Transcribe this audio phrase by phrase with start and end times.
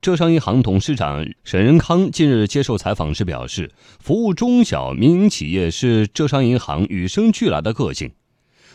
[0.00, 8.12] 浙商银行董事长沈仁康近日接受采访时表示，服务中小民营企业是浙商银行与生俱来的个性，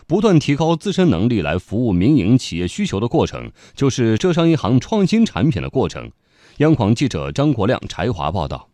[0.05, 6.11] 不断提高自身能力来服务民营企业需求的过程，就是浙商银行创新产品的过程。
[6.57, 8.69] 央广记者张国亮、柴华报道。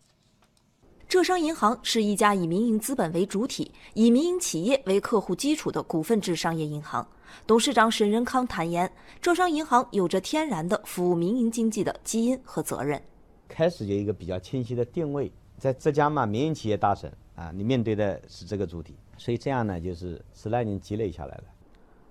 [1.11, 7.05] 浙商银行是一家以民营资本为主体、以民营企业为客户基础的股份制商业银行。
[7.45, 8.89] 董事长沈仁康坦言，
[9.21, 13.03] 浙商银行有着天然的服务民营经济的基因和责任。
[13.49, 21.43] 开始有一个比较清晰的定位，在浙江嘛，民营企业大省啊，你面对的是这个主体，所以这样呢，就是十来年积累下来了。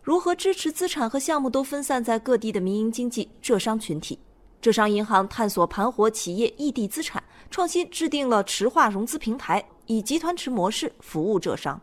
[0.03, 4.19] 如何支持资产和项目都分散在各地的民营经济浙商群体？
[4.61, 11.81] 浙商银行探索盘活企业异地资产，创新制定了池化融资平台，以集团池模式服务浙商。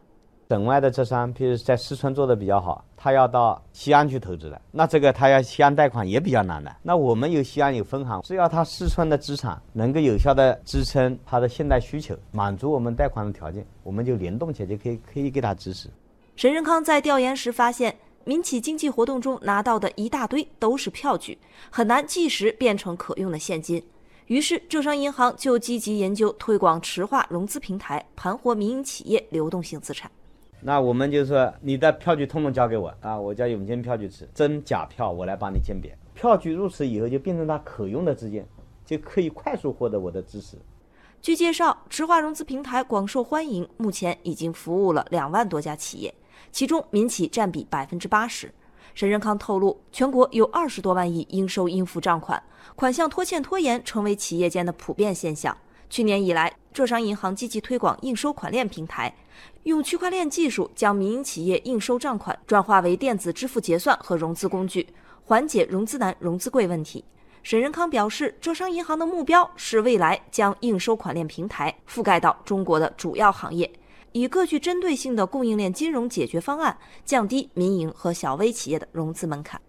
[0.50, 6.74] 省外的浙商，譬如在四川做的比较好，他要到西安去投资了，那这个他要西安贷款也比较难的。
[6.84, 15.90] 那我们有西安有分行，只要他四川的资产能够有效的支撑他的信贷需求，满足我们贷款的条件，我们就联动起来就可以可以给他支持。
[16.36, 17.98] 沈仁康在调研时发现。
[18.28, 21.38] 民企经济活动中拿到的一大堆都是票据，
[21.72, 23.82] 很难即时变成可用的现金。
[24.26, 30.12] 于是，浙商银行就积极研究推广池化融资平台，盘活民营企业流动性资产。
[30.60, 35.98] 那我们就说，你的票据通通交给我啊，我叫永坚票据池，真假票我来帮你鉴别。
[36.14, 38.44] 票据入池以后，就变成它可用的资金，
[38.86, 40.58] 就可以快速获得我的支持。
[41.22, 46.14] 据介绍，池化融资平台广受欢迎，目前已经服务了两万多家企业。
[46.52, 48.54] 其中民企占比百分之八十。
[48.96, 52.42] 沈仁康透露，全国有二十多万亿应收应付账款，
[52.76, 55.56] 款项拖欠拖延成为企业间的普遍现象。
[55.90, 59.16] 去年以来，浙商银行积极推广应收款链平台，
[59.64, 64.88] 用区块链技术将民营企业应收账款转化为电子支付结算和融资工具，
[65.24, 67.06] 缓解融资难、融资贵问题。
[67.44, 73.72] 沈仁康表示，浙商银行的目标是未来将应收款链平台覆盖到中国的主要行业。
[74.12, 79.62] 以各具针对性的供应链金融解决方案，降低民营和小微企业的融资门槛。